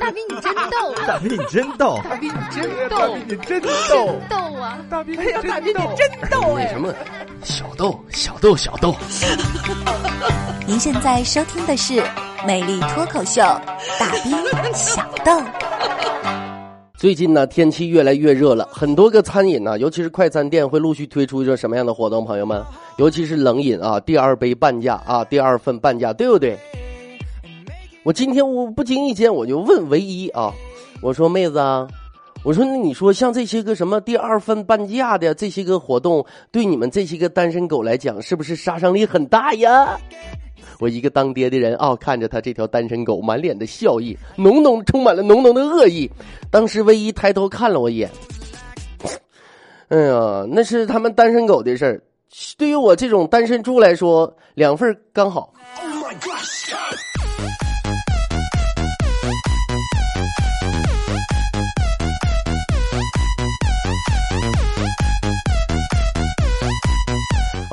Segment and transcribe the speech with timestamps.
[0.00, 4.78] 大兵你真逗，大兵你真逗，大兵你真逗，大兵你真逗，逗啊！
[4.88, 6.68] 大兵哎呀，大兵你真逗哎！
[6.68, 6.94] 什么？
[7.42, 8.94] 小豆，小豆，小豆。
[10.66, 11.94] 您现在收听的是
[12.46, 13.42] 《美丽脱口秀》，
[13.98, 14.32] 大兵
[14.74, 15.42] 小豆。
[16.96, 22.24] 最近呢，天气越来越热了，很多个餐饮呢，尤其是快餐店会陆续推出一个什么样的活动？
[22.24, 22.62] 朋友们，
[22.96, 26.58] 尤其是冷饮啊，第二杯半价啊，第二份半价，对不对？
[28.08, 30.50] 我今天我不经意间我就问唯一啊，
[31.02, 31.86] 我说妹子啊，
[32.42, 40.00] 我说那你说像这些个什么第二份半价的这些个活动，对你们这些个单身狗来讲，是不是杀伤力很大呀？
[40.80, 46.10] 我一个当爹的人啊，看着他这条单身狗，满脸的笑意，浓浓充满了浓浓的恶意。
[46.50, 48.10] 当时唯一抬头看了我一眼，
[49.88, 52.02] 哎呀，那是他们单身狗的事儿，
[52.56, 55.52] 对于我这种单身猪来说，两份刚好。
[55.82, 57.07] Oh my God,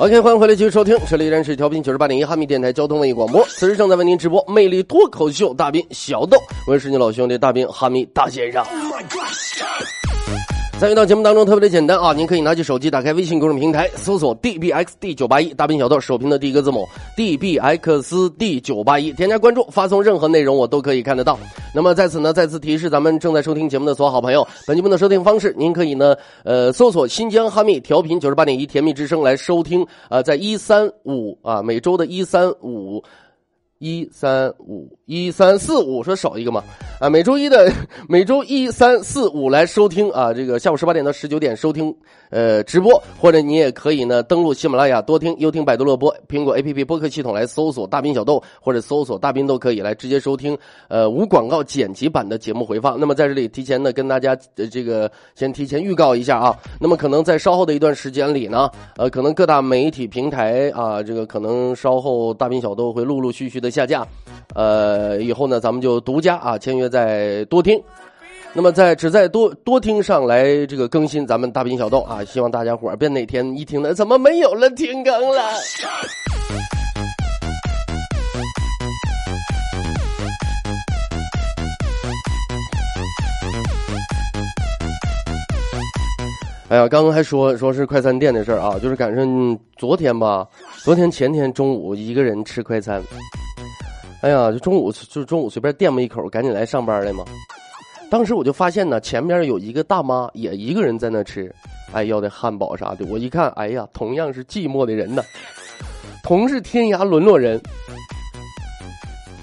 [0.06, 8.64] OK，欢迎回来继续收听，这里依然是调频九十八点一哈密电台交通文艺广播，此时正在为您直播魅力脱口秀大兵小豆，我是你老兄弟大兵哈密大先生。
[10.78, 21.38] 参与到节目当中特别的简单啊，您可以拿起手机打开微信公众平台，搜索 dbxd 九八一大兵小豆首屏的第一个字母 dbxd 九八一，添加关注，发送任何内容我都可以看得到。
[21.74, 33.02] 那么在此呢，再次提示咱们正在收听节目的所有好朋友，本节目的收听方式，您可以呢，呃，搜索新疆哈密调频九十八点一甜蜜之声来收听，呃，在一三五啊，每周的一三五。
[33.78, 36.64] 一三五一三四五，说少一个嘛？
[36.98, 37.70] 啊，每周一的
[38.08, 41.94] 每周一三四五来收听啊，这个下午十八点到十九点收听
[42.30, 50.56] 呃直播，或者你也可以呢登录喜马拉雅多听、优听、百度乐播、苹果 APP 播客系统来搜索大兵小豆，或者搜索大兵都可以来直接收听
[50.88, 52.98] 呃无广告剪辑版的节目回放。
[52.98, 63.65] 那么在这里提前呢跟大家呃这个先提前预告一下啊，那么可能在稍后的一段时间里呢，呃可能各大媒体平台啊这个可能稍后大兵小豆会陆陆续续的。
[63.70, 64.06] 下架，
[64.54, 67.82] 呃，以后呢，咱们就独家啊签约在多听，
[68.52, 75.42] 那么在只在多多听上来这个更新咱们大兵小豆啊，希望大家伙儿别哪天一听呢，怎么没有了停更了？
[86.68, 90.44] 哎呀，刚刚还说说是快餐店的事儿啊，就是赶上昨天吧，
[90.78, 93.00] 昨天前天中午一个人吃快餐。
[94.22, 97.24] 哎呀，就中午就中午随便垫吧一口，赶紧来上班来嘛。
[98.10, 101.54] 当时我就发现呢，前面有一个大妈也一个人在那吃，
[101.92, 103.04] 哎，要的汉堡啥的。
[103.06, 105.22] 我一看，哎呀，同样是寂寞的人呢，
[106.22, 107.60] 同是天涯沦落人。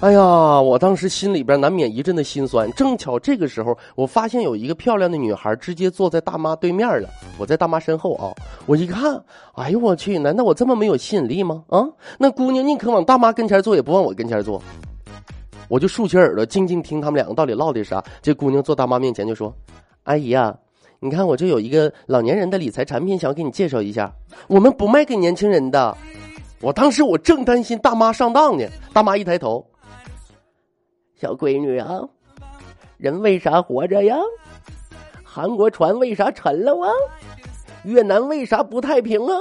[0.04, 0.20] 哎呀，
[0.60, 2.70] 我当时心里边难免一阵的心酸。
[2.74, 7.08] 正巧这个时候，我发现有一个漂亮的女孩直接坐在大妈对面了。
[7.38, 8.28] 我在大妈身后啊，
[8.66, 11.64] 我一看，哎呦我去，难道我这么没有吸引力吗？
[11.70, 11.88] 啊，
[12.20, 14.62] 那姑娘宁可往大妈跟前坐，也不往我跟前坐。
[15.70, 18.04] 我就竖起耳朵，静静听他们两个到底唠的啥。
[18.22, 19.56] 这姑娘坐大妈面前就说
[20.04, 20.54] ：“阿姨呀，
[21.00, 24.14] 你看我这有一个老年人的理财产品，想给你介绍一下。
[24.50, 25.96] 我们不卖给年轻人的。”
[26.60, 29.66] 我当时我正担心大妈上当呢，大妈一抬头。
[31.24, 32.02] 小闺女啊，
[32.98, 34.18] 人为啥活着呀？
[35.24, 36.92] 韩国船为啥沉了啊？
[37.86, 39.38] 越南为啥不太平啊？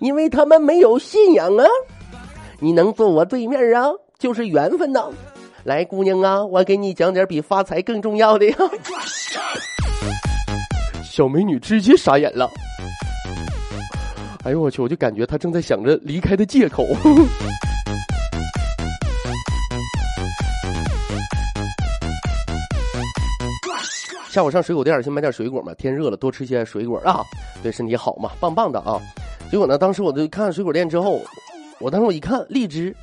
[0.00, 1.64] 因为他们没有信仰啊！
[2.58, 5.08] 你能坐我对面啊，就是缘分呐！
[5.62, 8.56] 来，姑娘啊，我给你讲点比发财更重要的呀！
[11.08, 12.50] 小美女直接傻眼了。
[14.42, 14.82] 哎呦我去！
[14.82, 16.84] 我就感觉她正在想着离开的借口。
[24.36, 27.22] 下午上水果店先买点水果嘛，天热了多吃些水果啊，
[27.62, 29.00] 对身体好嘛，棒棒的啊。
[29.50, 31.22] 结果呢，当时我就看水果店之后，
[31.80, 32.94] 我当时我一看荔枝，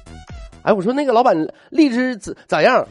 [0.62, 1.36] 哎，我说那个老板
[1.72, 2.86] 荔枝咋咋样？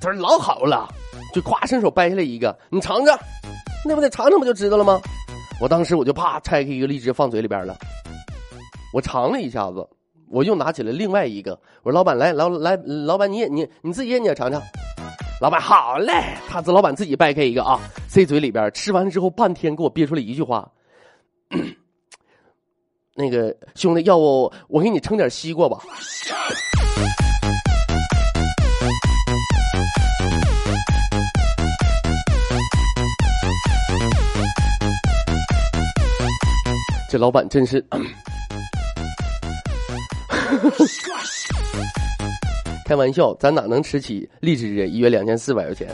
[0.00, 0.88] 他说老好了，
[1.32, 3.16] 就咵伸手掰下来一个，你尝尝，
[3.86, 5.00] 那不得尝尝不就知道了吗？
[5.60, 7.78] 我当时我就啪拆开一个荔枝放嘴里边了，
[8.92, 9.86] 我尝了一下子，
[10.28, 11.52] 我又拿起了另外一个，
[11.84, 12.76] 我说老板来老来
[13.06, 14.60] 老板你也你你自己也你也尝尝。
[15.40, 20.68] 老板好嘞，他这老板自己掰开一个啊，塞嘴里边，吃完之后半天给我憋出了一句话
[23.14, 25.78] ：“那个兄弟，要不我给你称点西瓜吧？”
[37.08, 37.86] 这老板真是。
[42.88, 44.86] 开玩笑，咱哪能吃起荔枝啊？
[44.86, 45.86] 一月两千四百块钱，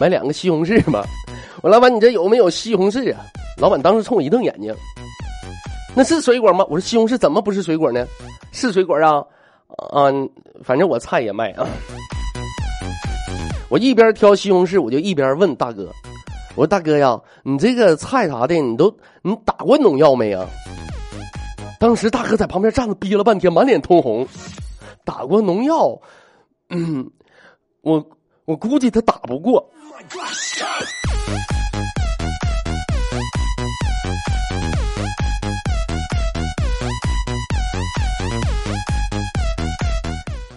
[0.00, 1.04] 买两个西红柿嘛。
[1.62, 3.20] 我老板，你这有没有西红柿啊？
[3.58, 4.74] 老板当时冲我一瞪眼睛，
[5.94, 6.66] 那是水果吗？
[6.68, 8.04] 我说西红柿怎么不是水果呢？
[8.50, 9.24] 是水果啊，
[9.92, 10.10] 啊，
[10.64, 11.64] 反正我菜也卖啊。
[13.68, 15.92] 我一边挑西红柿，我就一边问大哥
[16.56, 18.92] ：“我说大哥呀，你这个菜啥的，你都
[19.22, 20.44] 你打过农药没啊？”
[21.78, 24.26] 当时大哥在旁边站着，憋了半天，满脸通红。
[25.04, 26.00] 打过农药，
[26.74, 27.10] 嗯，
[27.82, 28.02] 我
[28.46, 29.70] 我估计他打不过。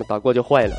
[0.07, 0.75] 打过就坏了。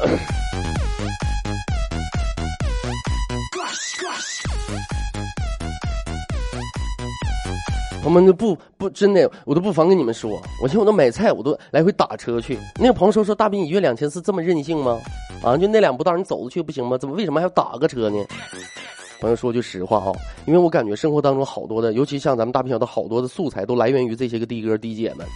[8.06, 10.30] 我们都不不真的，我都不妨跟你们说，
[10.62, 12.56] 我现在我都买菜，我都来回打车去。
[12.76, 14.96] 那个朋友说说大斌一月两千四这么任性吗？
[15.42, 16.96] 啊，就那两步道你走着去不行吗？
[16.96, 18.24] 怎么为什么还要打个车呢？
[19.18, 20.12] 朋友说句实话啊，
[20.46, 25.26] 因为我感觉生活当中好多的，尤其像咱们大兵小的好多的素材都来源于这些个的哥的姐们。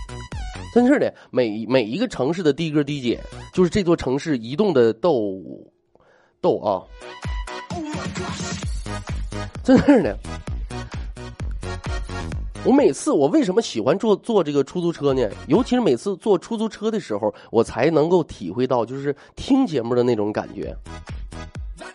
[0.72, 3.18] 真是的，每每一个城市的的哥的姐，
[3.52, 5.42] 就是这座城市移动的豆
[6.40, 6.86] 豆啊。
[9.64, 10.16] 真是的。
[12.62, 15.26] 我每次我为什么喜欢坐坐这个出租车呢？
[15.46, 20.76] 尤其是每次坐出租车的时候，我才能够体会到就是听节目的那种感觉。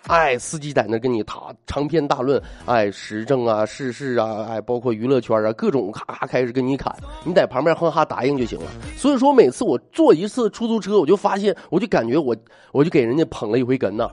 [0.07, 8.65] 哎，司机在那跟你谈长篇大论，哎，时政啊、世事啊，哎，包括娱乐圈啊，各种咔咔开始跟你侃，你在旁边哼哈答应就行了。
[8.97, 12.35] 所以说，每次我坐一次出租车，我就发现，我就感觉我
[12.71, 14.09] 我就给人家捧了一回哏呐。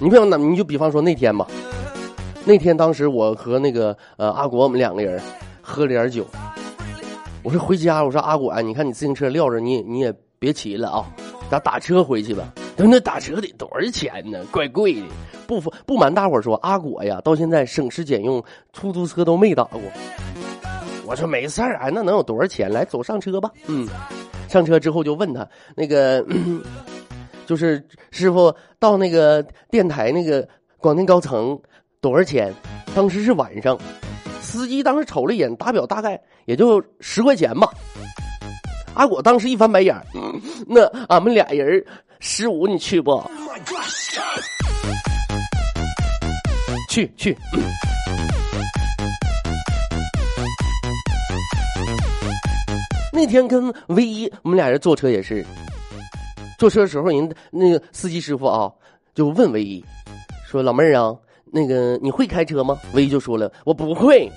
[0.00, 1.46] 你比方那，你就比方说那天吧，
[2.44, 5.20] 那天当时我和那个呃阿果我们两个人
[5.62, 6.26] 喝了点酒，
[7.42, 11.06] 我说回家，我说阿果，你看你自行车撂着，你也你也别骑了啊，
[11.48, 12.52] 咱打车回去吧。
[12.76, 14.44] 他说那打车得多少钱呢？
[14.50, 15.06] 怪贵的。
[15.46, 18.42] 不不瞒大伙说，阿果呀，到现在省吃俭用，
[18.72, 19.80] 出租车都没打过。
[21.06, 22.70] 我说没事儿啊，那能有多少钱？
[22.70, 23.50] 来，走上车吧。
[23.68, 23.86] 嗯，
[24.48, 26.24] 上车之后就问他那个。
[27.46, 30.46] 就是师傅到那个电台那个
[30.78, 31.58] 广电高层
[32.00, 32.52] 多少钱？
[32.94, 33.78] 当时是晚上，
[34.40, 37.68] 司机当时瞅了一眼，打表大概也就十块钱吧。
[38.94, 39.96] 阿果当时一翻白眼，
[40.66, 41.84] 那俺们俩人
[42.20, 43.22] 十五，你去不？
[46.88, 47.36] 去去。
[53.12, 55.44] 那天跟唯一我们俩人坐车也是。
[56.64, 58.72] 坐车的时候，人那个司机师傅啊，
[59.14, 59.84] 就问唯一，
[60.48, 61.14] 说：“老妹儿啊，
[61.52, 64.32] 那个你会开车吗？”唯一就说了：“我不会。”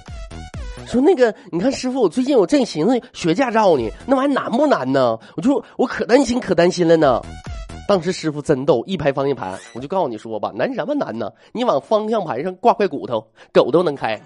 [0.86, 5.18] 说：“那个，你看师傅，我最近我正寻思学驾照呢，那玩意难不难呢？
[5.38, 7.22] 我就我可担心可担心了呢。”
[7.88, 11.32] 当时师傅真逗，一拍方向盘，我就告诉你说吧，难什么难呢？
[11.54, 14.22] 你往方向盘上挂块骨头，狗都能开。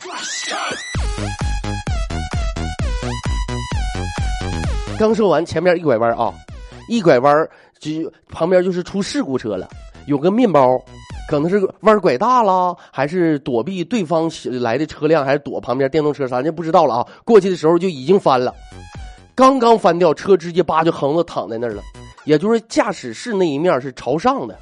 [4.97, 6.33] 刚说完，前面一拐弯啊，
[6.87, 7.47] 一拐弯。
[7.81, 7.89] 就
[8.29, 9.67] 旁边就是出事故车了，
[10.05, 10.79] 有个面包，
[11.27, 14.31] 可能是弯拐大了，还是躲避对方
[14.61, 17.07] 来的车辆，还是躲旁边电动车啥，就不知道了啊。
[17.25, 18.53] 过去的时候就已经翻了，
[19.33, 21.81] 刚刚翻掉，车直接叭就横着躺在那儿了，
[22.25, 24.55] 也就是驾驶室那一面是朝上的。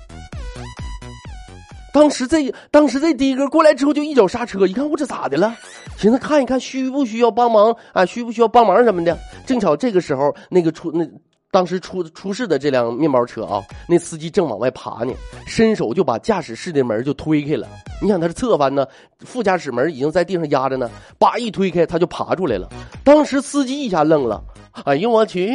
[1.91, 5.53] 当时这当时这的哥过来之后就一脚刹车，一看我这咋的了？
[5.97, 8.05] 寻思看一看需不需要帮忙啊？
[8.05, 9.17] 需不需要帮忙什么的？
[9.45, 11.05] 正巧这个时候那个出那。
[11.51, 15.11] 当时出出事的这辆面包车啊，那司机正往外爬呢，
[15.47, 17.67] 伸手就把驾驶室的门就推开了。
[17.99, 18.85] 你想他是侧翻呢，
[19.21, 20.87] 副驾驶门已经在地上压着呢，
[21.17, 22.69] 叭一推开他就爬出来了。
[23.03, 24.43] 当时司机一下愣了，
[24.85, 25.49] 哎呦我去，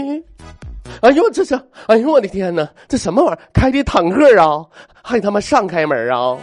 [1.01, 1.55] 哎呦这是，
[1.87, 3.49] 哎呦我的天哪，这什么玩意儿？
[3.53, 4.67] 开的坦克啊，
[5.01, 6.37] 还他妈上开门啊！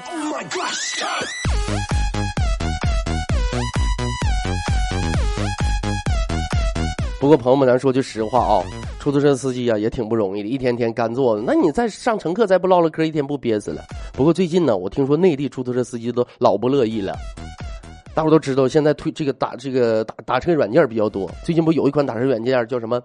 [7.20, 8.64] 不过朋友们，咱说句实话啊。
[9.02, 11.42] 出租车司机呀也挺不容易的，一天天干坐。
[11.42, 13.82] 那你再上乘客，再不唠唠嗑，一天不憋死了。
[14.14, 17.18] 不过最近呢，我听说内地出租车司机都老不乐意了。
[18.14, 21.28] 大伙都知道，现在推这个打这个打打车软件比较多。
[21.44, 23.02] 最近不有一款打车软件叫什么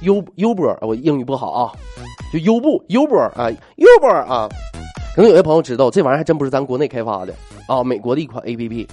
[0.00, 0.76] 优优波？
[0.80, 1.72] 我英语不好啊，
[2.32, 4.48] 就优步优博啊优博啊。
[5.14, 7.32] 可能有些朋友知道，这玩意儿还真不是咱国内开发的
[7.68, 8.88] 啊，美国的一款 A P P。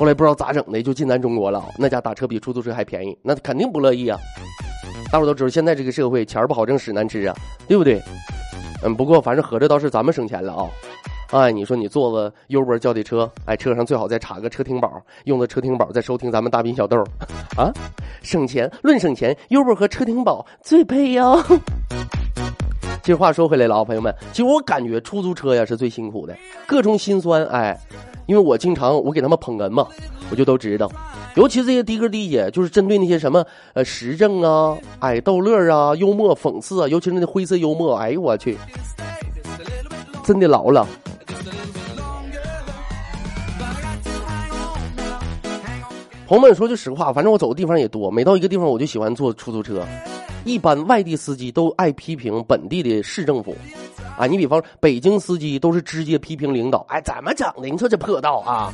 [0.00, 1.62] 后来不知道咋整的，就进咱中国了。
[1.76, 4.18] 那家打车比出租车还便宜，那肯定不乐意啊。
[5.12, 7.36] 大伙都知道，现在这个社会钱不好挣，屎难吃啊，
[7.68, 8.00] 对不对？
[8.82, 10.66] 嗯，不过反正合着倒是咱们省钱了啊。
[11.32, 14.90] 哎，你说你坐了 Uber 叫的车，哎，车上最好再插个车听宝，
[15.24, 16.96] 用的车听宝再收听咱们大兵小豆，
[17.58, 17.70] 啊，
[18.22, 21.44] 省钱论省钱，Uber 和车听宝最配哟。
[23.02, 27.78] 其实话说回来了啊，朋友们，其实我感觉出租车呀是最辛苦的，各种心酸，哎，
[28.26, 29.86] 因为我经常我给他们捧哏嘛，
[30.30, 30.90] 我就都知道，
[31.34, 38.58] 尤其这些的哥的姐，就是针对那些什么呃时政啊，哎逗乐啊，幽默讽刺啊，尤其是那灰色幽默，哎呦我去，
[40.22, 40.86] 真的老了。
[46.28, 49.84] 朋友们说句实话，反正我走的地方也多，每到一个地方我就喜欢坐出租车。
[50.44, 53.54] 一般外地司机都爱批评本地的市政府，
[54.16, 57.68] 啊，你比方北京司机都是直接批评领导，哎，怎么整的？
[57.68, 58.72] 你说这破道啊！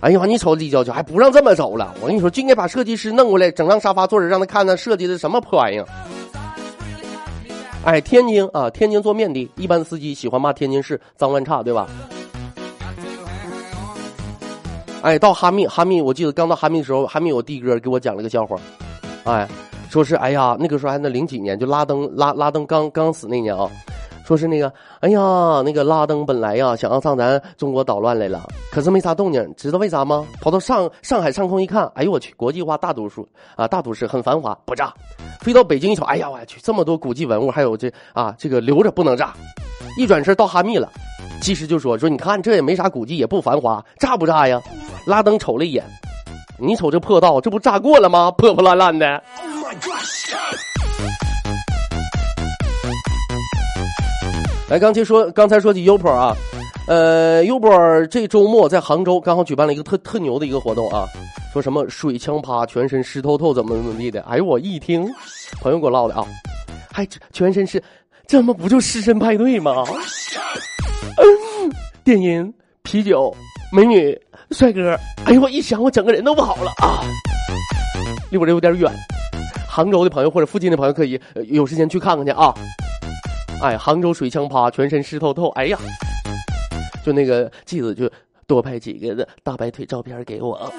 [0.00, 1.94] 哎呀妈，你瞅立交桥还不让这么走了？
[2.02, 5.86] 我跟你说，就应该把设计师弄过来，整张沙发坐着，让他看看设计的什么破玩意儿。
[7.84, 11.88] 哎，天津啊，天津做面的，一般司机喜欢骂天津市脏乱差，对吧？
[15.00, 18.56] 哎，到哈密，哈密，我记得刚到哈密的时候，哈密我弟哥给我讲了个笑话，
[19.24, 19.48] 哎。
[19.88, 23.70] 说是哎呀，那个时候还那零几年，就拉登拉拉登刚刚死那年啊，
[24.26, 30.26] 说是那个哎呀，那个拉登本来呀想要上咱中国捣乱来了，可是没啥动静，知道为啥吗？
[30.40, 33.24] 跑到上上海上空一看，哎呦我去，国际化大都市
[33.54, 34.92] 啊，大都市很繁华，不炸。
[35.40, 39.32] 飞到北京一瞅，哎呀我去，这么多古迹文物，还有这啊这个留着不能炸。
[39.96, 40.90] 一转身到哈密了，
[41.40, 44.60] 技师就说说你看这也没啥古迹，也不繁华，炸不炸呀？
[45.06, 45.84] 拉登瞅了一眼，
[46.58, 48.30] 你瞅这破道，这不炸过了吗？
[48.32, 49.22] 破破烂烂的。
[54.68, 56.36] 来，刚才说，刚才说起 UPO 啊，
[56.88, 61.06] 呃，UPO 这周末在杭州刚好举办了一个特特牛的一个活动啊，
[61.52, 64.22] 说什么水枪趴，全身湿透透，怎么怎么地的。
[64.22, 65.06] 哎呦，我一听，
[65.60, 66.26] 朋友给我唠的啊，
[66.90, 67.80] 还全身是，
[68.26, 69.84] 这么不就湿身派对吗？
[72.02, 73.34] 电音、啤酒、
[73.72, 74.18] 美女、
[74.52, 77.02] 帅哥，哎呦，我一想，我整个人都不好了啊，
[78.30, 78.90] 离我这有点远。
[79.68, 82.54] 杭州的朋友或者附近的朋友可以有时间去看看去啊！
[83.60, 85.48] 哎，杭州水枪趴，全身湿透透。
[85.50, 85.78] 哎呀，
[87.04, 88.10] 就那个记子就
[88.46, 90.72] 多拍几个的大白腿照片给我。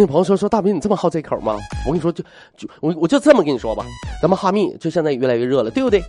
[0.00, 1.56] 那朋友说说大斌，你这么好这口吗？
[1.84, 2.22] 我跟你说，就
[2.56, 3.84] 就我我就这么跟你说吧，
[4.22, 6.00] 咱们哈密就现在越来越热了，对不对？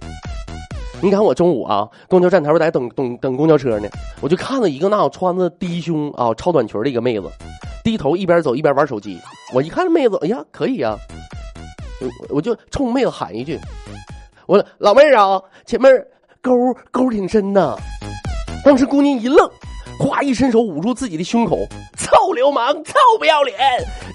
[1.01, 3.89] 你看我中午啊，公交站台我在等等等公交车呢，
[4.22, 7.27] 我就看到一个那穿着低胸啊超短裙的一个妹子，
[7.84, 9.19] 低头一边走一边玩手机。
[9.55, 10.96] 我一看妹子，哎呀，可以呀，
[12.29, 13.60] 我我就冲妹子喊一句
[14.46, 15.91] ：“我老妹儿啊，前面
[16.43, 16.53] 沟
[16.91, 17.75] 沟挺深呐。”
[18.63, 19.50] 当时姑娘一愣，
[20.00, 23.58] 哗一伸手捂住自己的胸口，臭流氓，臭不要脸，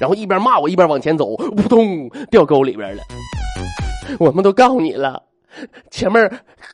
[0.00, 3.02] 然后一边骂我一边往前走，扑通掉沟里边了。
[4.18, 5.22] 我们都告诉你了。
[5.90, 6.28] 前面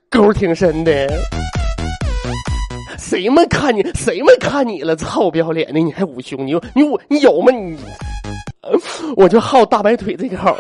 [0.09, 1.09] 沟挺深的，
[2.99, 3.83] 谁没看你？
[3.95, 4.95] 谁没看你了？
[4.95, 5.81] 臭不要脸的！
[5.81, 6.47] 你还捂胸？
[6.47, 7.51] 你你捂你有吗？
[7.51, 7.77] 你
[9.17, 10.57] 我就好大白腿这口。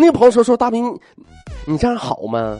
[0.00, 0.96] 那个朋友说说大兵，
[1.66, 2.56] 你这样好吗？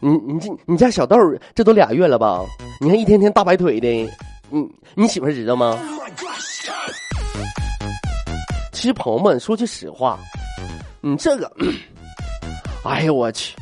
[0.00, 1.14] 你你这你家小豆
[1.54, 2.42] 这都俩月了吧？
[2.80, 4.10] 你看一天天大白腿的，
[4.48, 5.78] 你你媳妇知道吗？
[8.72, 10.18] 其实朋友们说句实话，
[11.02, 11.52] 你这个，
[12.84, 13.54] 哎呦我去，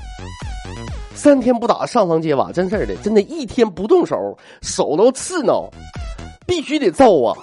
[1.12, 5.68] 三天不打上房揭瓦，真事儿的，真的一天不动手，手都刺挠，
[6.46, 7.36] 必须得揍啊！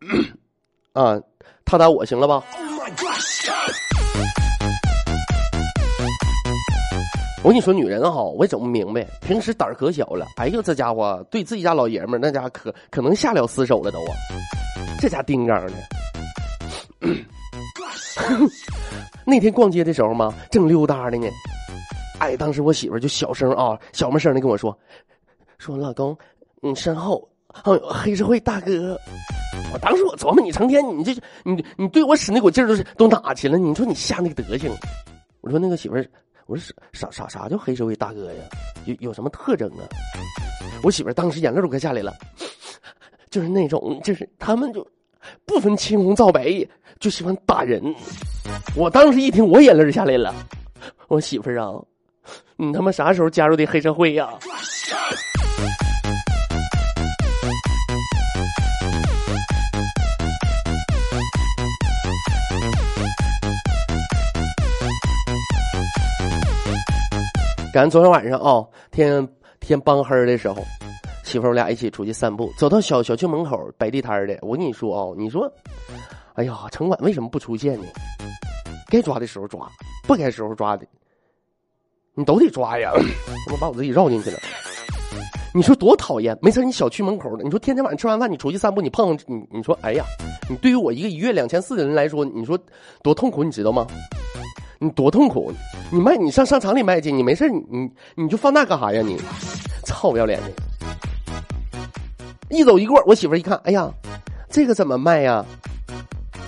[0.94, 1.16] 啊，
[1.64, 2.42] 他打我行了吧？
[7.44, 14.16] 我跟你说，女人哈，我也整不明白，平时胆儿可小了，哎呦，这家伙对自己家老爷们儿，那家伙可可能下了死手了都啊，
[14.98, 15.72] 这家丁刚的。
[19.26, 21.28] 那天逛街的时候嘛，正溜达的呢，
[22.18, 24.74] 哎，当时我媳妇就小声啊，小么声的跟我说
[25.58, 26.16] ：“说老公，
[26.62, 27.28] 你身后
[27.64, 28.98] 哦，黑社会大哥。”
[29.70, 31.12] 我当时我琢磨，你成天你这
[31.44, 33.58] 你你对我使那股劲儿都是都哪去了？
[33.58, 34.70] 你说你下那个德行，
[35.42, 36.06] 我说那个媳妇儿，
[36.46, 38.42] 我说啥啥啥叫黑社会大哥呀？
[38.86, 39.82] 有有什么特征啊？
[40.82, 42.14] 我媳妇当时眼泪都快下来了，
[43.30, 44.86] 就是那种就是他们就。
[45.46, 46.52] 不分青红皂白，
[47.00, 47.82] 就喜欢打人。
[48.76, 50.34] 我当时一听，我眼泪下来了。
[51.08, 51.72] 我媳妇儿啊，
[52.56, 54.28] 你他妈啥时候加入的黑社会呀？
[67.74, 69.28] 赶昨天晚上啊，天
[69.58, 70.62] 天帮黑的时候。
[71.24, 75.52] 媳妇我俩一起出去散步，走到小小区门口摆地摊的，我跟你说哦，你说，
[76.34, 77.86] 哎呀，城管为什么不出现呢？
[78.86, 79.68] 该抓的时候抓，
[80.06, 80.86] 不该时候抓的，
[82.14, 82.92] 你都得抓呀！
[83.50, 84.38] 我把我自己绕进去了？
[85.52, 86.38] 你说多讨厌！
[86.40, 90.04] 没事，你小区门口的，你说天天晚上吃完饭你出去散步，你碰上你，你说哎呀，
[90.48, 92.56] 你对于我一个一月两千四的人来说，你说
[93.02, 93.84] 多痛苦，你知道吗？
[94.84, 95.50] 你多痛苦！
[95.90, 99.00] 你卖你上商场里卖去，你没事你你你就放那干啥呀？
[99.00, 99.18] 你
[99.82, 100.50] 操不要脸的！
[102.50, 103.90] 一走一过，我媳妇一看，哎呀，
[104.50, 105.42] 这个怎么卖呀？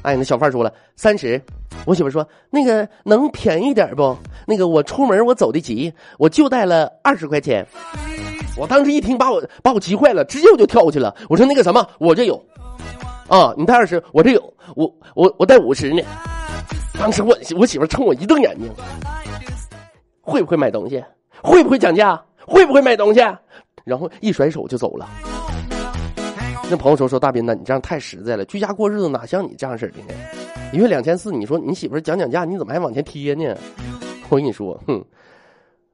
[0.02, 1.40] 哎，那小贩说了三十，
[1.86, 4.14] 我媳妇说那个能便宜点不？
[4.46, 7.66] 那个我出门我走的急，我就带了二十块钱。
[8.54, 11.16] 我当时一听，把我把我急坏了，直接我就跳过去了。
[11.30, 12.36] 我说那个什么，我这有，
[13.28, 16.02] 啊，你带二十，我这有，我我我带五十呢。
[16.98, 18.72] 当时我我媳妇冲我一瞪眼睛，
[20.20, 21.02] 会不会买东西？
[21.42, 22.20] 会不会讲价？
[22.46, 23.20] 会不会买东西？
[23.84, 25.08] 然后一甩手就走了。
[26.68, 30.14] 那朋友说说大斌呐，你这样太实在了，居家过日子哪像你这样式的呢？
[30.72, 33.56] 一月两千四，你说你媳妇讲讲价，你怎么还往前贴呢？
[34.28, 35.04] 我跟你说，哼，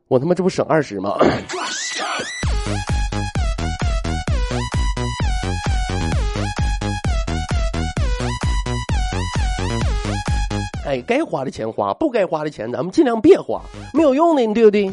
[0.09, 1.19] 我他妈这不省二十吗？
[10.85, 13.63] 哎，该花的钱花，不该花的钱咱们尽量别花，
[13.95, 14.91] 没有用的，你对不对？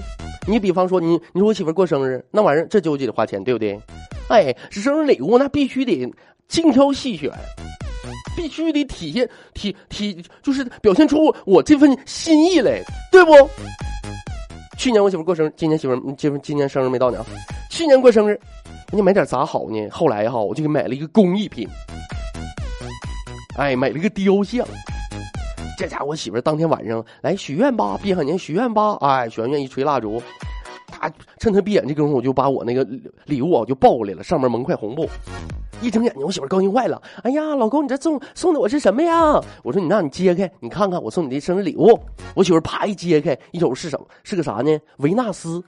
[0.47, 3.79] 你比方说，你你说我媳妇过生日，那玩意儿这就得花钱，对不对？
[4.29, 6.11] 哎，生日礼物那必须得
[6.47, 7.31] 精挑细选，
[8.35, 12.81] 必须得体现体体，就是表现出我这份心意来，
[13.11, 13.31] 对不？
[14.77, 17.25] 去年我媳妇过生日，今年媳妇今今年生日没到呢。
[17.71, 18.39] 去年过生日，
[18.91, 19.89] 你买点咋好呢？
[19.89, 21.67] 后来哈，我就给买了一个工艺品，
[23.57, 24.63] 哎，买了一个雕像。
[25.79, 28.97] 这家伙，我媳妇当天晚上来许愿吧，闭上眼许愿吧。
[28.99, 30.21] 哎，许完愿一吹蜡烛，
[31.39, 32.85] 趁他闭眼这功夫，我就把我那个
[33.25, 35.09] 礼物啊就抱过来了，上面蒙块红布。
[35.81, 37.01] 一睁眼睛，我媳妇高兴坏了。
[37.23, 39.41] 哎呀，老公，你这送送的我是什么呀？
[39.63, 41.97] 我说你让你揭开，你看看我送你的生日礼物。
[42.35, 44.05] 我媳妇啪一揭开，一瞅是什么？
[44.23, 44.77] 是个啥呢？
[44.97, 45.63] 维纳斯，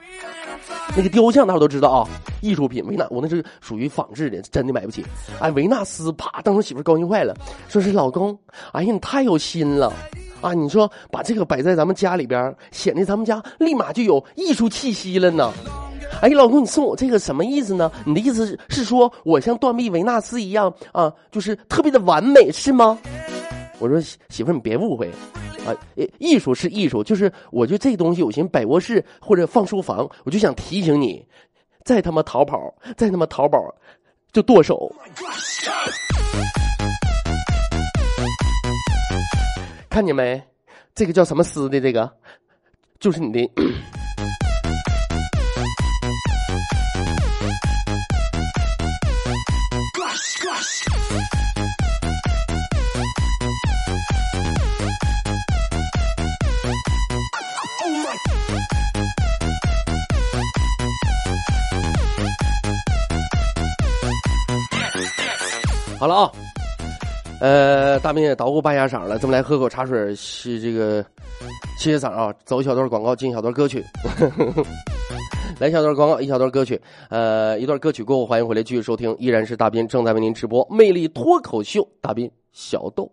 [0.97, 2.09] 那个雕像大伙都知道啊，
[2.41, 2.85] 艺术品。
[2.85, 5.05] 维纳，我那是属于仿制的，真的买不起。
[5.39, 7.33] 哎，维纳斯，啪，当时媳妇高兴坏了，
[7.69, 8.37] 说是老公，
[8.73, 9.93] 哎呀，你太有心了
[10.41, 10.53] 啊！
[10.53, 15.53] 你说把这个摆在咱们家里边，显得咱们家立马就有艺术气息了呢。
[16.21, 17.91] 哎，老公，你送我这个什么意思呢？
[18.05, 22.97] 你的意思是说我像断臂维纳斯一样啊，就是特别的完美，是吗？
[23.79, 23.99] 我说
[24.29, 25.09] 媳妇，你别误会，
[25.65, 25.73] 啊，
[26.19, 31.25] 艺术是艺术，就是我觉得这东西，我寻摆卧室或者放书房，我就想提醒你，
[31.83, 33.59] 再他妈淘宝，再他妈淘宝，
[34.31, 34.93] 就剁手。
[39.91, 40.41] 看见没？
[40.95, 41.81] 这个叫什么丝的？
[41.81, 42.09] 这个
[42.97, 43.51] 就是你的。
[65.99, 66.31] 好了啊，
[67.41, 71.03] 呃，大明也捣鼓半下嗓了，咱们来喝口茶水，是这个
[71.79, 72.31] 歇歇嗓啊。
[72.45, 73.83] 走一小段广告，进一小段歌曲，
[75.57, 76.79] 来一小段广告，一小段歌曲。
[77.09, 83.11] 呃，一段歌曲过后，欢迎回来继续收听，依然是大斌正在为您直播《魅力脱口秀》，大斌小豆。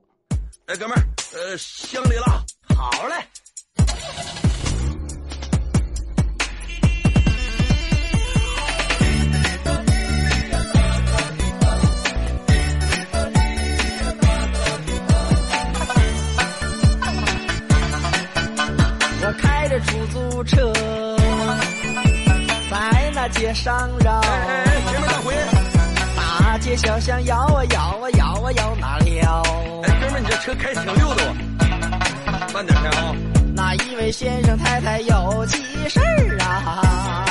[0.66, 1.00] 哎，哥们儿，
[1.32, 2.44] 呃，乡里了，
[2.76, 4.47] 好嘞。
[19.80, 20.72] 出租车，
[22.70, 24.20] 在那街上绕，
[26.16, 26.58] 大。
[26.58, 29.42] 街小巷摇啊摇啊摇啊摇哪了？
[29.84, 31.32] 哎，哥们，你这车开挺溜的，
[32.52, 33.14] 慢点开啊。
[33.54, 37.24] 那一位先生太太有急事儿啊，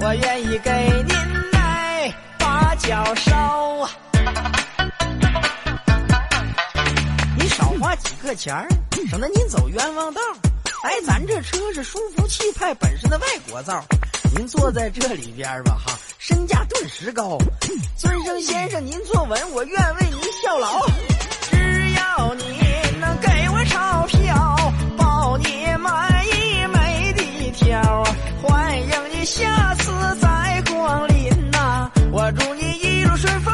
[0.00, 0.70] 我愿意给
[1.06, 1.16] 您
[1.52, 3.88] 来把脚捎。
[7.38, 8.68] 你少花几个钱儿，
[9.08, 10.20] 省得您走冤枉道。
[10.82, 13.84] 哎，咱这车是舒服气派本身的外国造，
[14.34, 17.36] 您坐在这里边吧，哈，身价顿时高。
[17.98, 20.80] 尊生先生，您坐稳，我愿为您效劳。
[21.50, 22.42] 只要你
[22.98, 28.04] 能给我钞票，包你买一美的条，
[28.42, 33.49] 欢迎你下次再光临呐、我祝你一路顺风，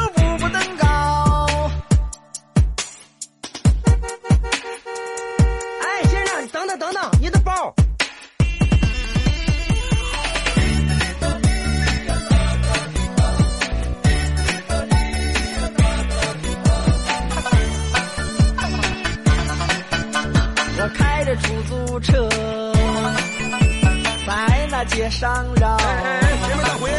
[25.17, 26.91] 上绕，哎，前面大回。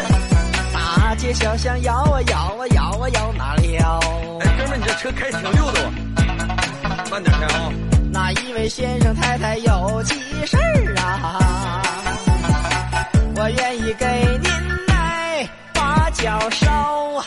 [0.73, 4.01] 大街小巷摇啊摇啊摇啊摇哪了？
[4.41, 7.71] 哎，哥们，你这车开挺溜的哦，慢点开啊。
[8.11, 11.81] 哪一位先生太太有急事儿啊，
[13.37, 14.51] 我愿意给您
[14.89, 16.69] 来把脚烧
[17.21, 17.25] 啊。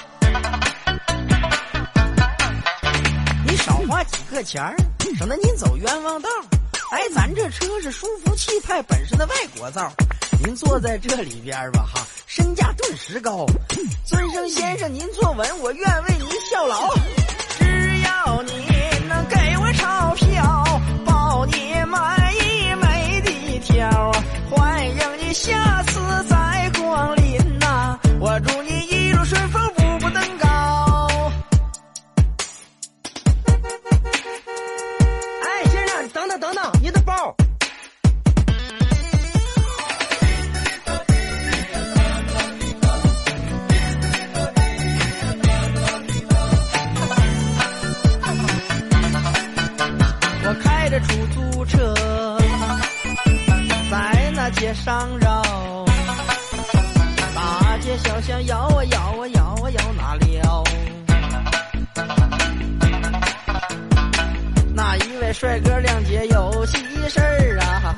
[3.47, 4.75] 你少花几个钱儿，
[5.17, 6.29] 省得您走冤枉道。
[6.91, 9.89] 哎，咱这车是舒服气派本身的外国造，
[10.43, 13.45] 您坐在这里边儿吧哈，身价顿时高。
[14.05, 16.91] 尊生先生，您坐稳，我愿为您效劳。
[17.59, 18.51] 只要你
[19.07, 21.53] 能给我钞票，包你
[21.85, 24.11] 买一美的条，
[24.49, 26.40] 欢迎你下次再
[54.83, 55.43] 上绕，
[57.35, 60.63] 大街小巷摇啊摇啊摇啊摇哪了？
[64.73, 66.77] 那一位帅哥亮姐有喜
[67.09, 67.93] 事儿啊，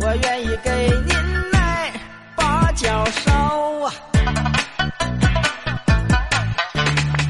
[0.00, 1.92] 我愿意给您来
[2.34, 3.32] 把脚烧
[3.86, 3.94] 啊。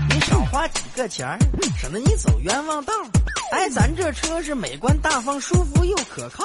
[0.09, 1.39] 你少花几个钱儿，
[1.79, 2.95] 省得你走冤枉道。
[3.53, 6.45] 哎，咱这车是美观大方、舒服又可靠。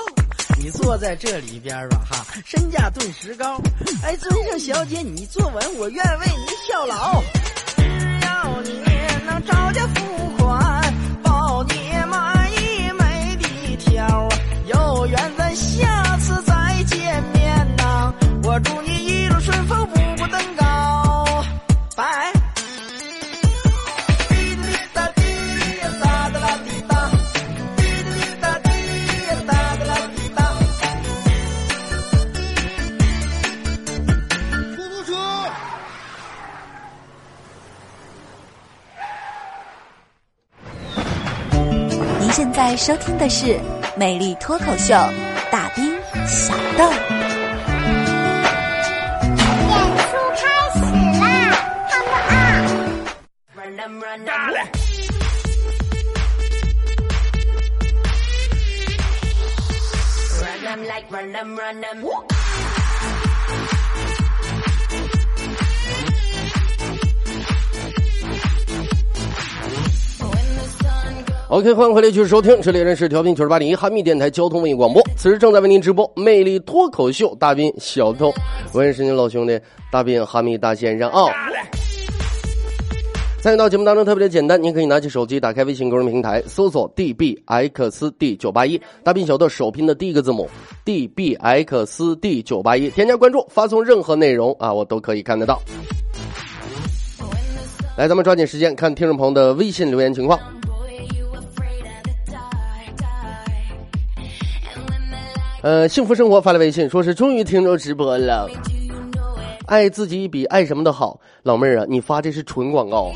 [0.60, 3.62] 你坐在这里边儿吧，哈，身价顿时高。
[4.04, 7.22] 哎，尊上小姐，你坐稳，我愿为你效劳。
[7.76, 7.84] 只
[8.26, 8.82] 要你
[9.26, 10.94] 能找家付款，
[11.24, 11.76] 包你
[12.10, 14.28] 满意没的条，
[14.66, 18.14] 有缘咱下次再见面呐。
[18.44, 19.87] 我祝你一路顺风，
[42.58, 43.46] 在收听的是
[43.96, 44.96] 《美丽脱口秀》，
[45.52, 46.90] 大兵小豆。
[49.70, 50.42] 演出开
[50.74, 50.80] 始
[51.20, 51.24] 啦！
[51.86, 52.02] 看
[54.00, 54.18] 不啊！
[54.26, 54.58] 大嘞
[60.42, 62.37] ！Run them like run them, run them.
[71.50, 78.34] OK，欢迎回来继续收听，这里仍是调频九十八点一哈密电台交通文艺广播，此时正在为您直播《魅力脱口秀》，大兵小偷，
[78.74, 79.58] 我也是您老兄弟
[79.90, 81.24] 大兵哈密大先生啊。
[83.42, 90.50] 参与到节目当中特别的简单，您可以拿起手机，打开微信公众平台，搜索 DBXD 九八一，大兵小豆首拼的第一个字母
[90.84, 95.62] DBXD 九八一，添加关注，发送任何内容啊，我都可以看得到。
[97.98, 100.38] 来，咱们抓紧时间看听众朋友的微信留言情况。
[105.64, 108.48] 呃，幸福生活发来微信，说是终于听着直播了。
[109.66, 113.12] 爱自己比爱什么都好，老妹儿啊，你发这是纯广告。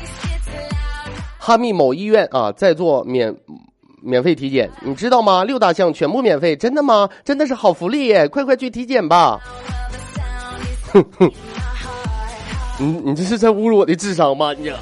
[1.38, 3.34] 哈密某医院啊，在做免
[4.02, 5.44] 免费体检，你知道吗？
[5.44, 7.08] 六大项全部免费，真的吗？
[7.24, 8.26] 真的是好福利耶！
[8.28, 9.40] 快快去体检吧。
[10.92, 11.30] 哼哼，
[12.78, 14.52] 你你这是在侮辱我的智商吗？
[14.52, 14.70] 你。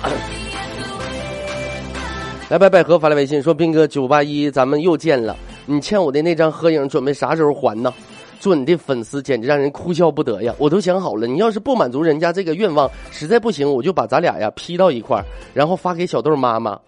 [2.48, 5.36] 来，白百合发来微信说：“斌哥，九八一，咱们又见了。
[5.66, 7.92] 你欠我的那张合影，准备啥时候还呢？”
[8.40, 10.54] 做你的粉丝简直让人哭笑不得呀！
[10.56, 16.80] 我都想好了，你要是不满足人家这个愿望，实在不行，我就把咱俩呀 P 到一块儿，然后发给小豆妈妈。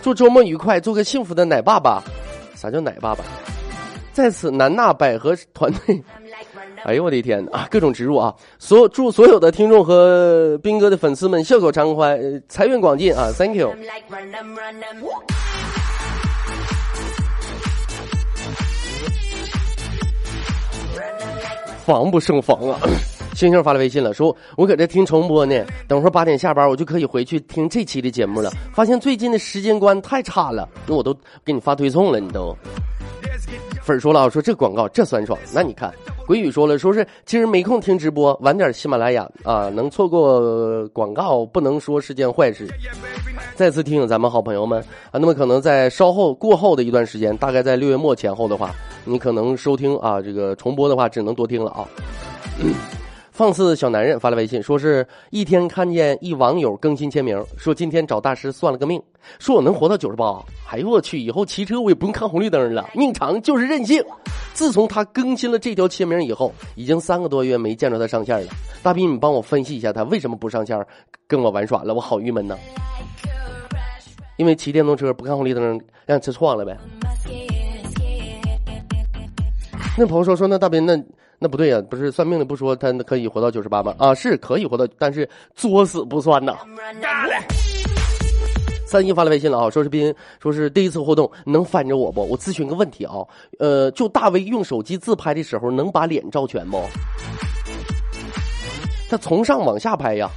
[0.00, 2.02] 祝周末愉快，做个幸福的奶爸爸。
[2.54, 3.22] 啥叫奶爸爸？
[4.14, 6.02] 在此，南娜百合团队，
[6.84, 7.68] 哎呦我的天啊！
[7.70, 8.34] 各种植入啊！
[8.58, 13.74] 所祝所有的听众和斌哥的粉丝们笑口常开，财源广进啊！Thank you。
[21.86, 22.80] 防不胜防啊！
[23.36, 28.50] 星星发来微信了，说我搁这听重播呢，等会儿八点下班我就可以回去听这期的节目了。
[28.74, 32.56] 发现最近的时间观太差了，那我都给你发推送了，你都。
[33.86, 35.94] 粉儿说了，说这广告这酸爽，那你看，
[36.26, 42.66] 鬼语说了，说是其实没空听直播，晚点喜马拉雅啊，能错过广告不能说是件坏事。
[43.54, 44.80] 再次提醒咱们好朋友们
[45.12, 51.86] 啊，那么可能在稍后过后的一段时间，大概在六月末前后的话，你可能收听啊，这个重播的话只能多听了啊。
[53.36, 58.98] 放肆小男人发来微信，说是一天看见一网友更新签名，说今天找大师算了个命，
[59.38, 60.42] 说我能活到九十八。
[60.72, 64.02] 哎呦我去，以后骑车我也不用看红绿灯了，命长就是任性。
[64.54, 68.50] 自从他更新了这条签名以后，已经三个多月没见着他上线了。
[68.82, 70.82] 大斌，你帮我分析一下他为什么不上线
[71.26, 71.92] 跟我玩耍了？
[71.92, 72.56] 我好郁闷呐。
[74.38, 76.74] 因为骑电动车不看红绿灯，让车撞了呗。
[79.98, 80.98] 那朋友说说那大斌那。
[81.38, 83.94] 那不对呀，不是算命的不说他可以活到九十八吗？
[83.98, 86.56] 啊，是可以活到，但是作死不算呐。
[88.86, 92.24] 三一发来微信了啊，说是斌，说是第一次互动，能翻着我不？
[92.24, 93.14] 我咨询个问题啊，
[93.58, 96.80] 呃，就大 V 用手机自拍的时候，能把脸照全不？
[99.10, 100.30] 他从上往下拍呀，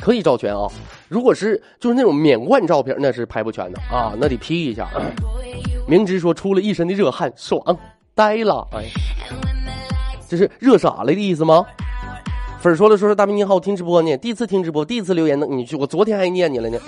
[0.00, 0.68] 可以照全啊。
[1.08, 4.88] 如果是就是那种免冠照片，那是拍不全的啊，那得 P 一下。
[5.88, 7.62] 明知说出了一身的热汗，爽
[8.14, 9.53] 呆了，哎。
[10.34, 11.64] 这是热傻了的意思吗？
[12.58, 16.78] 粉儿说了，说是大明你好，听直播呢，第一次听直播，第一次留言呢，你去，我昨天还念你了呢，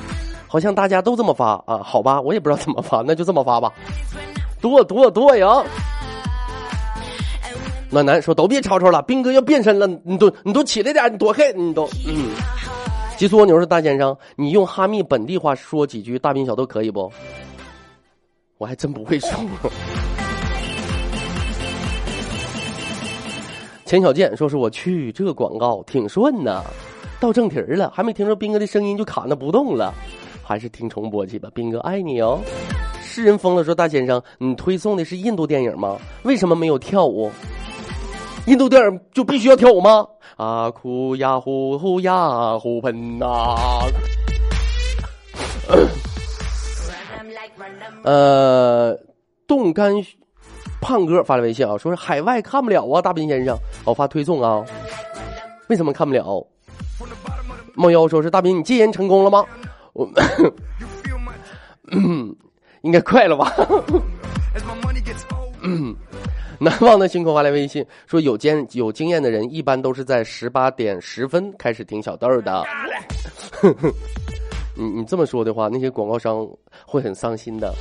[0.49, 3.73] 好像大家都这么发啊，好吧，我也不知道怎么发， 那就这么发吧，
[4.61, 5.63] 多多多呀！
[7.89, 12.31] 暖男说都别吵吵了，兵哥要变身了，你都你都起来点，你躲开，你都嗯。
[13.17, 17.09] 极速蜗牛是大先生，你用哈密本地话说几句，大兵小都可以不？
[18.59, 19.31] 我还真不会说。
[23.87, 26.61] 钱小健说：“是我去，这广告挺顺呐，
[27.21, 29.95] 到正题儿了，还没听着斌哥的声音就卡那不动了，
[30.43, 31.49] 还是听重播去吧。
[31.55, 32.41] 斌哥爱你哦。”
[33.01, 35.97] 世人疯了说：“大先生，你推送的是印度电影吗？
[36.25, 37.31] 为什么没有跳舞？
[38.47, 40.05] 印度电影就必须要跳舞吗？”
[40.37, 43.55] 啊，哭呀呼呼呀呼喷呐。
[48.03, 48.99] 呃，
[49.47, 49.95] 冻干。
[50.81, 54.65] 胖哥发来微信啊，说是海外看不了啊，大斌先生，我发推送啊，
[55.69, 56.47] 为什么看不了？
[57.75, 59.45] 梦妖说是大斌，你戒烟成功了吗？
[59.93, 60.09] 我，
[62.83, 63.53] 应该快了吧？
[65.63, 65.95] 嗯，
[66.59, 72.65] 难忘的星空发来微信说，有经有经验的人一般都是在十八点十分开始听小豆的。
[74.79, 76.47] 你你这么说的话，那些广告商
[76.87, 77.75] 会很伤心的。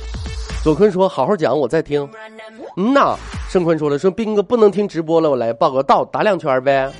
[0.62, 2.08] 左坤说：“好好讲，我在听。”
[2.76, 3.16] 嗯呐，
[3.48, 6.90] 盛坤说了：“说兵哥不能听直播了，我来报个到，打两圈呗。”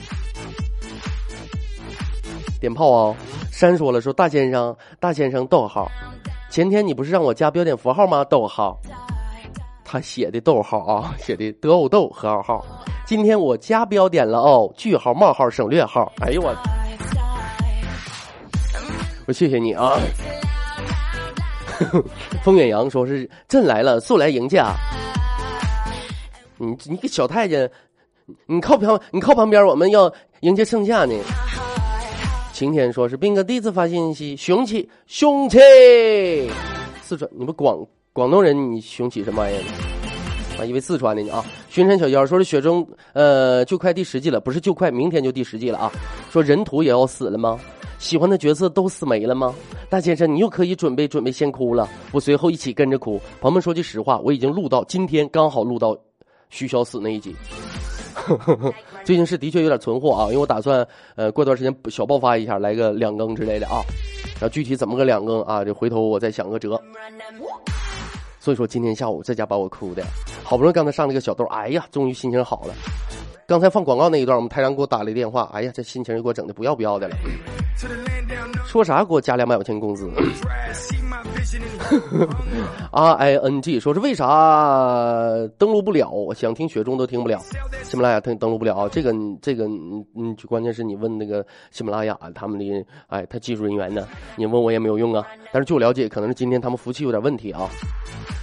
[2.58, 3.14] 点炮啊！
[3.52, 5.86] 山说了：“说大先生，大先生，逗号。
[6.48, 8.24] 前天你不是让我加标点符号吗？
[8.24, 8.78] 逗号。
[9.84, 12.64] 他写的逗号啊， 写的得偶逗和号号。
[13.04, 16.10] 今天我加标点了哦，句号冒号省略号。
[16.22, 16.54] 哎呦我，
[19.26, 19.98] 我谢谢你啊。
[22.42, 24.74] ”风远扬说是朕来了，速来迎驾。
[26.58, 27.70] 你你个小太监，
[28.46, 31.14] 你靠旁你靠旁边，我们要迎接圣驾呢。
[32.52, 35.58] 晴天说是兵哥第一次发信息，雄起雄起。
[37.02, 40.62] 四川，你们广广东人，你雄起什么玩意儿？
[40.62, 41.44] 啊，以为四川的呢啊。
[41.68, 45.92] 巡山小妖说是雪中，呃，就快第十季了，不是就快，明天就第十季了啊。
[46.30, 47.58] 说人图也要死了吗？
[47.98, 49.54] 喜欢的角色都死没了吗？
[49.90, 51.86] 大先生，你又可以准备准备先哭了。
[52.12, 53.20] 我随后一起跟着哭。
[53.40, 55.94] 朋友们说句实话，我已经录到今天，刚好录到
[56.50, 57.34] 徐小死那一集。
[59.04, 63.82] 最近是的确有点存货啊，因为我打算呃过段时间小爆发一下，来个两更之类的啊。
[64.34, 66.80] 然后具体怎么个两更啊，这回头我再想个辙。
[68.40, 70.04] 所以说今天下午在家把我哭的，
[70.42, 72.74] 好不容易刚才上了个小豆，哎呀，终于心情好了。
[73.46, 77.16] 刚才放广告那一段，我们台长给我打了一电话，哎呀，这心情又给我整的不要不要的了。
[78.66, 80.10] 说啥给我加两百块钱工资
[82.92, 84.26] ？R I N G 说是为啥
[85.58, 86.32] 登录不了？
[86.34, 87.38] 想听雪中都听不了，
[87.84, 88.88] 喜马拉雅登登录不了啊。
[88.90, 92.64] 这个这个嗯嗯，关键是你问那个喜马拉雅他们的
[93.08, 94.06] 哎，他技术人员呢？
[94.36, 95.24] 你问我也没有用啊。
[95.52, 97.68] 但是据我了解，可能是今天他们服务器有点问题啊。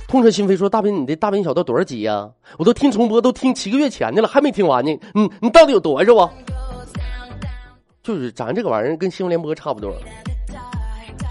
[0.08, 2.30] 痛彻心扉说：“大兵，你的大兵小道多少集呀？
[2.58, 4.95] 我都听重播，都听七个月前的了，还没听完呢。
[5.15, 6.30] 嗯你到底有多少啊？
[8.04, 9.91] 就是咱这个玩意儿跟新闻联播差不多，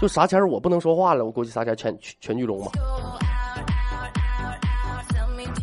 [0.01, 2.71] 就啥前我不能说话了，我估计啥前全全剧终吧。”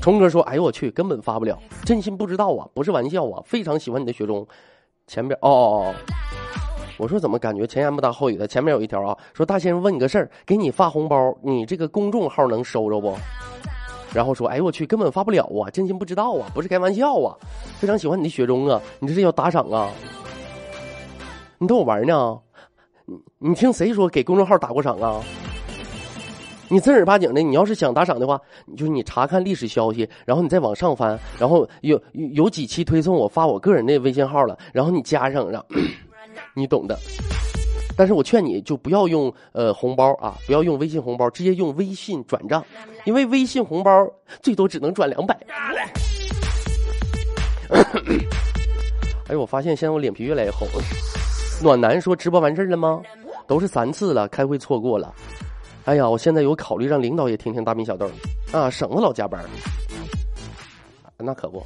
[0.01, 4.47] 虫哥说：“哎呦我去，根本发不了，真心不知道啊，不是玩笑啊，非常喜欢你的雪中，
[5.07, 5.95] 前边哦哦哦。”
[6.97, 8.47] 我说怎么感觉前言不搭后语的？
[8.47, 13.14] 前面有一条啊，说大先生问你个事儿，给你发红包，你这个公众号能收着不？
[14.12, 17.37] 然后说，哎呦我去，根本发不了啊，真心不知道啊，不是开玩笑啊，
[17.79, 19.90] 非常喜欢你的雪中啊，你这是要打赏啊？
[21.59, 22.38] 你逗我玩呢？
[23.11, 25.20] 你你听谁说给公众号打过赏啊？
[26.68, 28.40] 你正儿八经的，你要是想打赏的话，
[28.77, 35.66] 就是你查看历史消息，然后你再往上翻，然后有有几期推送我发我个人的微信号了，然后你加上，然后
[36.55, 36.96] 你懂的。
[37.96, 42.64] 但是我劝你就不要用呃红包啊，不要用微信红包，直接用微信转账，
[43.05, 43.90] 因为微信红包
[44.40, 45.37] 最多只能转两百。
[49.27, 51.20] 哎呦，我发现现在我脸皮越来越厚了。
[51.62, 53.03] 暖男说直播完事儿了吗？
[53.46, 55.12] 都是三次了，开会错过了。
[55.85, 58.09] 哎呀，我现在有考虑让领导也听听大兵小豆
[58.53, 59.42] 啊，省得老加班。
[61.18, 61.62] 那可不，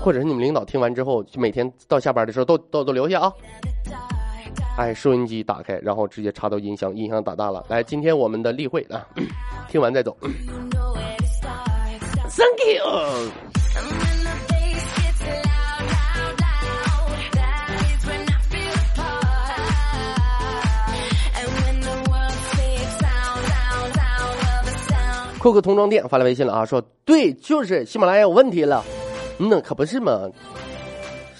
[0.00, 3.32] 或者是你们领导听完之后，每天到下班的时候都都都留下啊。
[4.78, 7.64] 哎，收音机打开，然后直接插到音箱，音箱打大了。
[7.68, 9.06] 来，今天我们的例会啊，
[9.68, 10.16] 听完再走。
[12.28, 13.45] Thank you。
[25.46, 28.82] 扣个童装店发来微信了啊，说对，就是喜马拉雅有问题了。
[29.38, 30.28] 嗯，可不是嘛。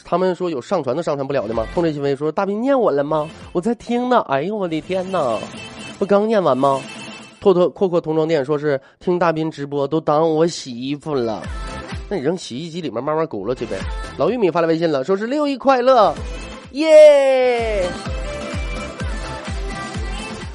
[0.05, 1.66] 他们说有上传都上传不了的吗？
[1.75, 3.29] 痛彻心扉说大兵念我了吗？
[3.53, 4.21] 我在听呢。
[4.29, 5.37] 哎呦我的天哪，
[5.99, 6.81] 不刚念完吗？
[7.40, 11.42] 拓拓阔阔童装店说是听大兵直播都当我洗衣服了，
[12.09, 13.77] 那你扔洗衣机里面慢慢轱辘去呗。
[14.16, 16.14] 老玉米发来微信了，说是六一快乐，
[16.75, 17.85] 耶！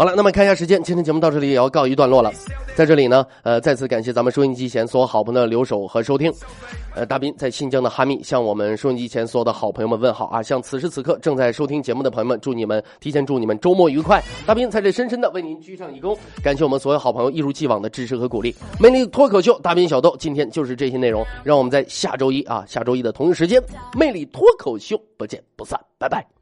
[0.00, 2.32] 好了，那么看一下时间，今天节目到这里也要告一段落了。
[2.74, 6.32] 在这里呢，呃，再次感谢咱们收音机前所有好朋友的留守和收听。
[6.94, 10.42] 呃，大斌在新疆的哈密向我们收音机前所有的好朋友们问好啊！
[10.42, 14.24] 向此时此刻正在收听节目的朋友们，祝你们提前祝你们周末愉快。
[14.46, 18.56] 大斌在这深深的为您鞠上一躬，感谢我们所有好朋友一如既往的支持和鼓励。
[18.78, 23.62] 魅力脱口秀，大斌小豆，今天就是这些内容，让我们在下周一啊，下周一的同一时间，
[23.94, 26.39] 魅力脱口秀不见不散，拜拜。